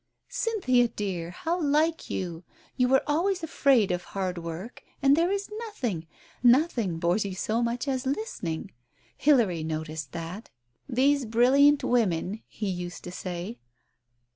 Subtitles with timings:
[0.29, 2.43] "Cynthia, dear, how like you!
[2.75, 6.07] You were always afraid of hard work, and there is nothing—
[6.41, 8.71] nothing bores you so much as listening.
[9.15, 10.49] Hilary noticed that.'
[10.99, 13.59] These brilliant women!' he used to say."